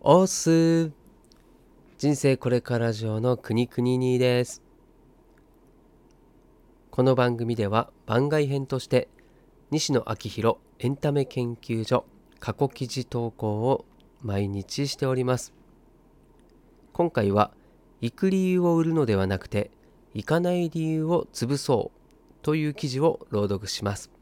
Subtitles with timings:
[0.00, 0.92] おす
[1.98, 4.62] 人生これから上の国国にです。
[6.92, 9.08] この番組では番外編として
[9.72, 12.04] 西野昭弘エンタメ研究所
[12.38, 13.86] 過去記事投稿を
[14.22, 15.52] 毎日しております。
[16.92, 17.50] 今回は
[18.00, 19.72] 行く理由を売るのではなくて
[20.14, 24.12] 行かない理由を潰そうという記事を朗読します。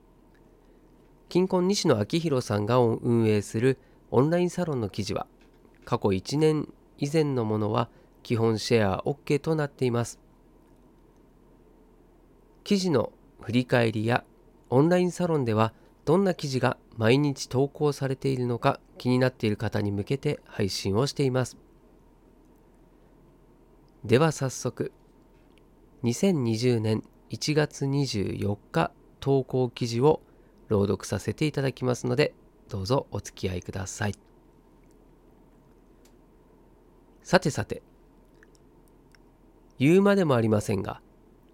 [1.28, 3.78] 近婚西野昭弘さんが運営する
[4.10, 5.26] オンラインサロンの記事は
[5.86, 7.88] 過去1年以前のものは
[8.22, 10.18] 基本シェア OK となっています。
[12.64, 14.24] 記事の振り返りや
[14.68, 15.72] オンラインサロンでは
[16.04, 21.56] どんな記事が毎日投稿されているのか気になっている方に向けて配信をしています。
[24.04, 24.92] では早速、
[26.02, 30.20] 2020年1月24日投稿記事を
[30.68, 32.34] 朗読させていただきますので、
[32.68, 34.14] どうぞお付き合いください。
[37.26, 37.82] さてさて、
[39.80, 41.00] 言うまでもありませんが、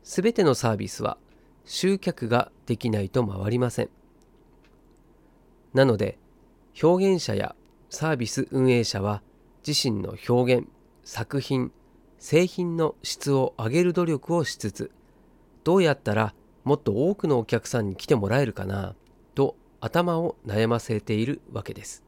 [0.03, 1.17] すべてのサービスは
[1.65, 3.89] 集客ができないと回りません。
[5.73, 6.19] なので、
[6.83, 7.57] 表現者や
[7.89, 9.23] サービス運営者は
[9.67, 10.69] 自身の表現、
[11.05, 11.73] 作品、
[12.19, 14.91] 製品の質を上げる努力をしつつ、
[15.65, 18.95] どうやったらもっと多くのお客さんに来てもらえるかな
[19.35, 22.05] と頭を悩ませているわけです。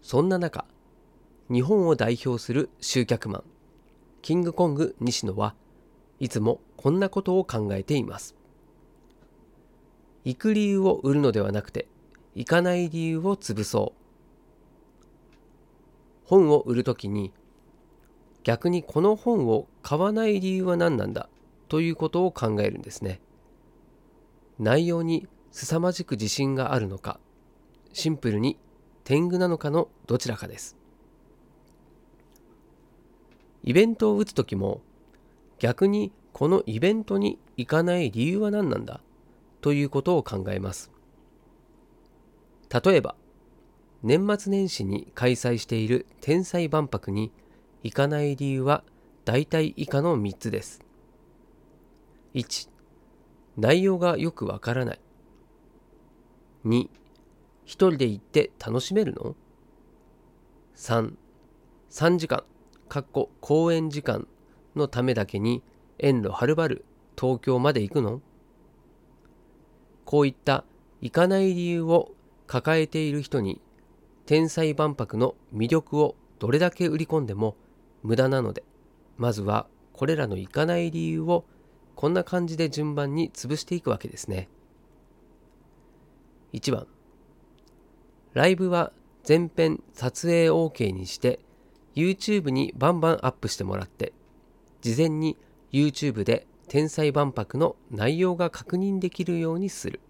[0.00, 0.64] そんな中、
[1.52, 3.44] 日本を代表する集客マン、
[4.22, 5.54] キングコング西野は
[6.18, 8.34] いつもこんなことを考えています。
[10.24, 11.88] 行く理由を売るのではなくて、
[12.34, 14.00] 行かない理由を潰そう。
[16.24, 17.34] 本を売るときに、
[18.44, 21.28] 逆にこの本を買わない理由は何なんだ
[21.68, 23.20] ということを考えるんですね。
[24.58, 27.20] 内容に凄まじく自信があるのか、
[27.92, 28.58] シンプルに
[29.04, 30.80] 天狗なのかのどちらかです。
[33.64, 34.80] イベントを打つ時も
[35.58, 39.00] 逆にこのイベントに行かない理由は何なんだ
[39.60, 40.90] ということを考えます。
[42.84, 43.14] 例えば
[44.02, 47.30] 年末年始に開催している天才万博に
[47.82, 48.82] 行かない理由は
[49.24, 50.80] 大体以下の3つです。
[52.34, 52.68] 1
[53.56, 55.00] 内容がよくわからない。
[56.64, 56.88] 2
[57.64, 59.36] 一人で行って楽しめるの
[60.74, 61.14] ?3
[61.90, 62.42] 3時間
[62.92, 64.28] かっこ公演時間
[64.76, 65.62] のためだけに
[65.96, 66.84] 遠路はるばる
[67.18, 68.20] 東京まで行くの？
[70.04, 70.66] こういった
[71.00, 72.12] 行かない理由を
[72.46, 73.62] 抱えている人に
[74.26, 77.56] 天才万博の魅力をどれだけ売り込んでも
[78.02, 78.62] 無駄なので
[79.16, 81.46] まずはこれらの行かない理由を
[81.96, 84.50] こんな感じで順番に潰していくわけですね。
[86.52, 86.86] 1番。
[88.34, 88.92] ライブは
[89.24, 91.40] 全編撮影 OK にして
[91.94, 94.12] YouTube にバンバンアップしてもらって、
[94.80, 95.36] 事前に
[95.72, 100.00] YouTube で天才万博の内容が確認できるようにする。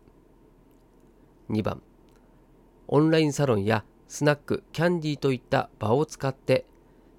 [1.50, 1.82] 2番、
[2.88, 6.66] オンラインサロンやスナック、キャンディーといった場を使って、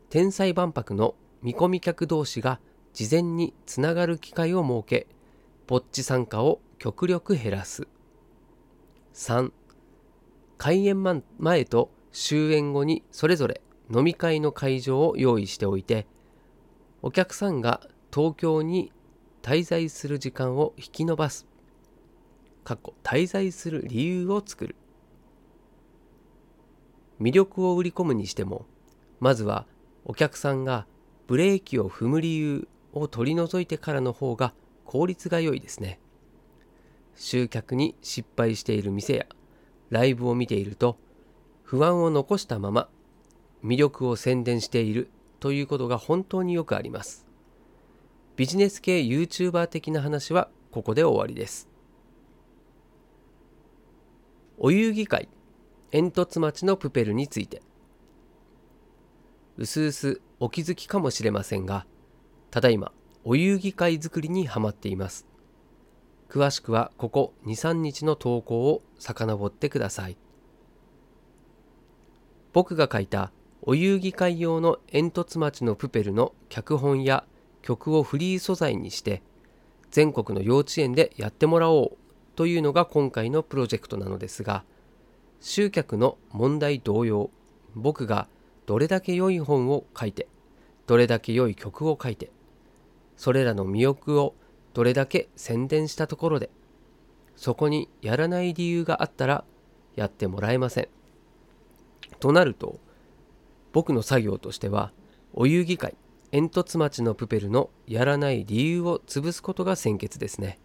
[0.09, 2.59] 天才万博の見込み客同士が
[2.93, 5.07] 事前につながる機会を設け、
[5.67, 7.87] ぼっち参加を極力減らす。
[9.13, 9.51] 3、
[10.57, 13.61] 開演前と終演後にそれぞれ
[13.91, 16.05] 飲み会の会場を用意しておいて
[17.01, 17.81] お客さんが
[18.13, 18.91] 東京に
[19.41, 21.47] 滞在する時間を引き延ばす
[22.63, 24.75] 過去滞在する理由を作る。
[27.19, 28.65] 魅力を売り込むにしても
[29.19, 29.65] まずは
[30.05, 30.85] お客さんが
[31.27, 34.53] ブレーキを踏む理由を取り除いてからの方が
[34.85, 35.99] 効率が良いですね。
[37.15, 39.25] 集客に失敗している店や
[39.89, 40.97] ライブを見ていると
[41.63, 42.89] 不安を残したまま
[43.63, 45.09] 魅力を宣伝している
[45.39, 47.25] ということが本当によくあります。
[48.35, 51.73] ビジネス系 YouTuber 的な話はここで終わりです。
[54.57, 55.27] お遊戯会
[55.91, 57.61] 煙突町のプペルについて
[59.57, 61.85] うすうすお気づきかもしれませんが
[62.49, 62.91] ただいま
[63.23, 65.27] お遊戯会作りにはまっています
[66.29, 70.17] 詳しくはここ23日の投稿を遡ってください
[72.53, 73.31] 僕が書いた
[73.65, 77.23] お遊戯会用の煙突町のプペルの脚本や
[77.61, 79.21] 曲をフリー素材にして
[79.89, 81.97] 全国の幼稚園でやってもらおう
[82.35, 84.65] というのが今回のプロジェクトなのですが
[85.39, 87.29] 集客の問題同様
[87.73, 88.27] 僕が
[88.65, 90.27] どれだけ良い本を書いて
[90.85, 92.31] どれだけ良い曲を書いて
[93.15, 94.35] それらの魅力を
[94.73, 96.49] どれだけ宣伝したところで
[97.37, 99.45] そこにやらない理由があったら
[99.95, 100.87] やってもらえません。
[102.19, 102.79] となると
[103.73, 104.93] 僕の作業としては
[105.33, 105.95] お遊戯会
[106.31, 110.59] 煙突町のプペルのやらない理由を潰すことが先決ですね。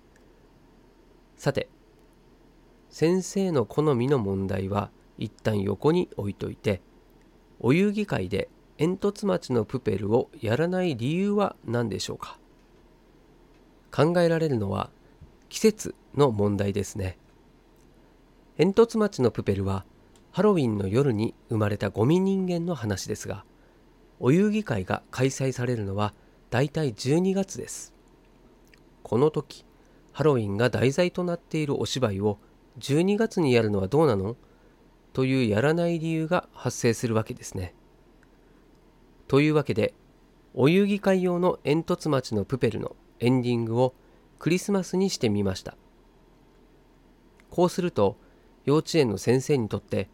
[1.37, 1.69] さて
[2.90, 6.81] 先生の好みの問題は一旦横に置いといて
[7.60, 12.38] お遊戯会で煙突町のプペルをやらない理由は何でしょうか。
[13.90, 14.90] 考えられるのは
[15.49, 17.19] 季節の問題ですね。
[18.56, 19.84] 煙突町のプペルは
[20.30, 23.44] ハロウィンの夜に生まれたゴミ人間の話ですが
[24.20, 26.14] お遊戯会が開催されるのは
[26.50, 27.92] だいたい12月です。
[29.02, 29.64] この時
[30.12, 32.38] ハロウィンが題材となっているお芝居を
[32.78, 34.36] 12月にやるのはどうなの？
[35.12, 37.75] というやらない理由が発生するわけですね。
[39.26, 39.94] というわけで
[40.54, 43.94] お遊戯会用の煙突町のプペルのエンディングを
[44.38, 45.76] クリスマスにしてみました。
[47.50, 48.16] こうすると
[48.64, 50.08] 幼稚園の先生にとって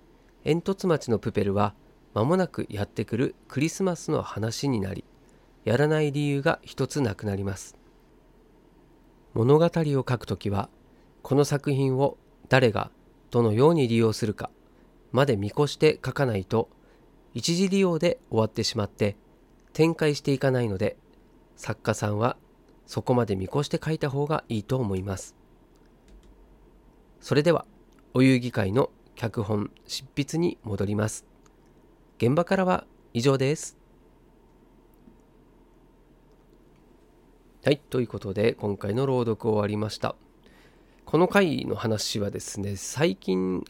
[0.44, 1.75] 煙突町のプペルは
[2.12, 5.05] 間もなくやってくるクリスマスの話になり
[5.64, 7.76] やらない理由が一つなくなります。
[9.32, 10.69] 物語を書くときは
[11.23, 12.19] この作品を
[12.49, 12.91] 誰が
[13.31, 14.50] どのように利用するか
[15.11, 16.69] まで見越して書かないと
[17.32, 19.17] 一時利用で終わってしまって
[19.73, 20.97] 展開していかないので
[21.56, 22.37] 作家さんは
[22.87, 25.35] そこまで見越して書いた方がいいと思います。
[27.20, 27.64] それでは
[28.12, 31.25] お遊戯会の脚本執筆に戻ります
[32.19, 33.76] 現場からは以上です。
[37.64, 40.16] はい、ということで今回の朗読終わりました。
[41.05, 43.64] この回の話はですね、最近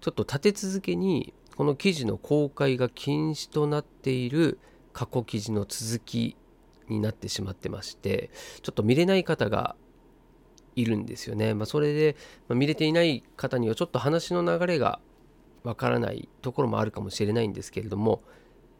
[0.00, 4.58] ちょっと立て続けにこの記事の公開が禁止となっている
[4.92, 6.36] 過去記事の続き
[6.88, 8.30] になってしまってまして、
[8.62, 9.74] ちょっと見れない方が
[10.76, 11.54] いるんですよね。
[11.54, 12.16] まあ、それで、
[12.48, 15.00] ま、見れていない方にはちょっと話の流れが
[15.64, 18.22] わからないところもあるかもしれないんですけれども、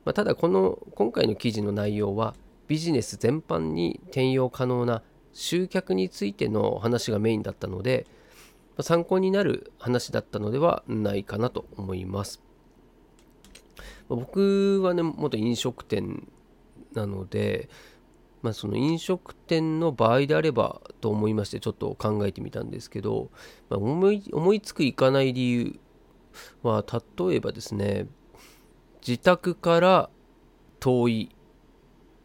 [0.05, 2.35] まあ、ただこの今回の記事の内容は
[2.69, 5.03] ビジネス全般に転用可能な
[5.33, 12.43] 集客についての話がメインだったので、まあ、参考になる話だったのではないかなと思います。
[14.09, 16.29] 僕はね元飲食店
[16.93, 17.69] なので、
[18.47, 23.33] まあ、その飲食店の場合であればと思いましてちょっと考えてみたんですけど、
[23.69, 25.81] まあ、思い思いつくいかない理由
[26.63, 26.85] は
[27.19, 28.07] 例えばですね
[29.05, 30.11] 自宅から
[30.79, 31.37] 遠い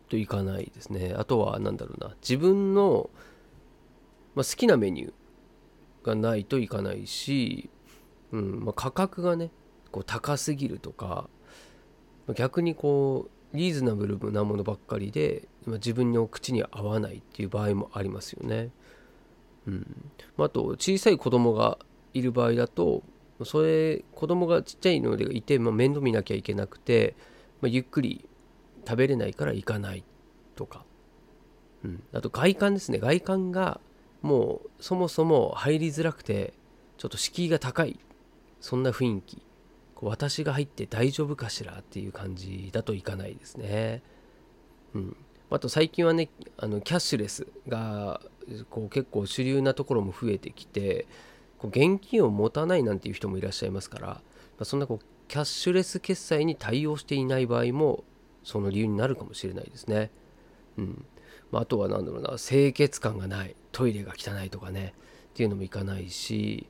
[0.10, 1.16] といかないですね。
[1.18, 3.10] あとは何だろうな自分の、
[4.36, 7.72] まあ、好きなメニューがないといかないし、
[8.32, 9.50] うんまあ、価格がね
[9.92, 11.32] こう高すぎるとか
[12.36, 18.70] 逆にこうリーズナブルなものばっかりで、自分の口に合わないっていう場合もありますよね。
[19.68, 20.12] うん。
[20.38, 21.78] あ、と小さい子供が
[22.14, 23.04] いる場合だと
[23.46, 27.16] それ子供がちっちゃいのでいて、まあ、面倒見なきゃいけなくて、
[27.62, 28.26] まあ、ゆっくり
[28.88, 30.04] 食べれないから行かない
[30.56, 30.84] とか、
[31.84, 33.00] うん、あと外観ですね。
[33.00, 33.80] 外観が
[34.22, 36.54] もうそもそも入りづらくて
[36.98, 38.00] ちょっと敷居が高い。
[38.60, 39.42] そんな雰囲気。
[40.02, 44.02] 私が入って大丈夫かしらっていう感じだといかないですね。
[44.94, 45.16] うん、
[45.52, 48.22] あと最近はねあのキャッシュレスが
[48.70, 51.06] こう結構主流なところも増えてきて
[51.58, 54.22] こう現金を持たないなんていう人もいらっしゃいますから、ま
[54.62, 58.04] あ、そんなこうキャッシュレス決済に対応していない場合も
[58.44, 60.10] その理由になるかもしれないですね。
[60.78, 61.06] うん
[61.52, 64.94] まあ、あとは何だろうな清潔感がないトイレが汚いとかね
[65.32, 66.66] っていうのもいかないし、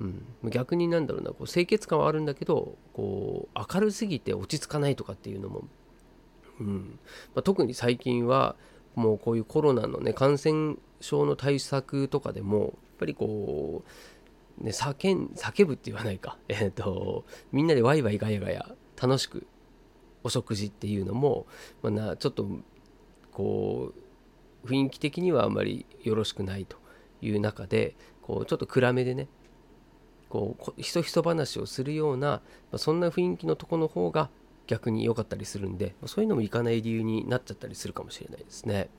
[0.00, 5.64] うん、逆になんだろうなこう清潔感はあるんだけどこう明るすぎて落ち着かないとかっていうのも、
[6.60, 6.98] うん。
[7.34, 8.56] まあ、特に最近は
[8.94, 13.84] もうこういうコロナのね感染症の対策とかでもやっぱりこ
[14.60, 19.46] う、ね、叫叫ぶって言わないか、 えっ、ー、と、みんなでワイワイガヤガヤ楽しく
[20.24, 21.46] お食事っていうのも、
[21.82, 22.48] まあ、なちょっと
[23.32, 23.92] こ
[24.64, 26.76] う雰囲気的にはあんまりよろしくないと
[27.22, 29.28] いう中でこうちょっと暗めでね
[30.28, 34.28] こうひそひそ話をするような、まあ、そんな雰囲気のとこの方が
[34.68, 38.90] 逆に良かったりするんで、ま、そういうのもいかない理由になっちゃったりするかもしれないですね。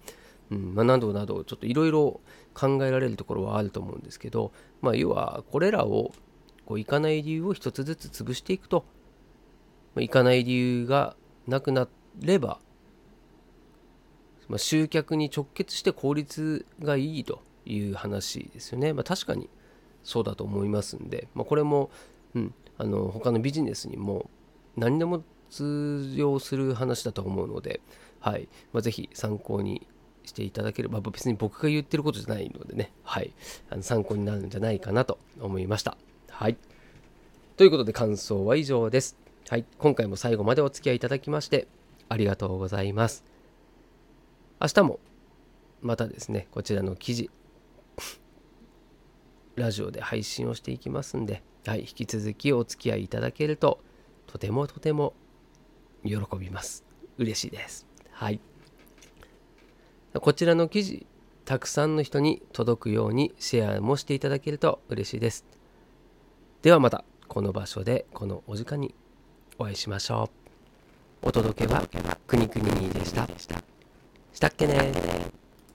[0.52, 2.20] うんまあ、などなどちょっといろいろ
[2.56, 6.12] 考えられるところはあると思うんですけど、まあ、要はこれらを
[6.66, 8.84] こういかない理由を一つずつ潰していくと、
[9.96, 11.16] まあ、いかない理由が
[11.48, 11.88] なくな
[12.20, 12.60] れば、
[14.48, 18.94] まあ、集客に直結して効率がいいという話ですよね。
[18.94, 19.50] まあ、確かに
[20.04, 21.92] そうだと思いますんで、まあ、これも、
[22.34, 24.32] うん、あの他のビジネスにも
[24.76, 27.82] 何でも通用する話だと思うので、
[28.20, 29.88] はいまあ、ぜひ参考に
[30.26, 33.34] していただければ、別に僕が言ってることじゃないのでね、はい、
[33.70, 35.98] あの参考になるんじゃないかなと思いました。
[36.30, 36.58] はい。
[37.58, 39.18] ということで感想は以上です。
[39.50, 41.68] はい、今回も最後までお付き合いいただきまして
[42.08, 43.24] ありがとうございます。
[44.62, 45.00] 明日も
[45.82, 47.32] またですね、こちらの記事、
[49.56, 53.80] ラジオで配信をしていきますんで、はい、引き続きお付き合いいただけると
[54.28, 55.14] とてもとても
[56.04, 56.84] 喜びます。
[57.18, 57.88] 嬉しいです。
[58.12, 58.40] はい。
[60.14, 61.06] こちらの記事、
[61.46, 65.46] たくさんの人に届くようにシェアもしていただけると嬉しいです。
[66.62, 68.94] ではまたこの場所でこのお時間に
[69.58, 70.30] お会いしましょ
[71.24, 71.28] う。
[71.28, 71.88] お届けは
[72.28, 73.28] くにくにでした。
[74.34, 74.92] したっけね